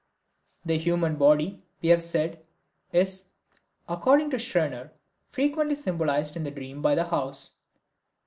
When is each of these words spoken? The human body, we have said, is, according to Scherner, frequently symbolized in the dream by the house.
The 0.65 0.79
human 0.79 1.15
body, 1.17 1.63
we 1.83 1.89
have 1.89 2.01
said, 2.01 2.43
is, 2.91 3.25
according 3.87 4.31
to 4.31 4.37
Scherner, 4.39 4.89
frequently 5.29 5.75
symbolized 5.75 6.35
in 6.35 6.41
the 6.41 6.49
dream 6.49 6.81
by 6.81 6.95
the 6.95 7.03
house. 7.03 7.51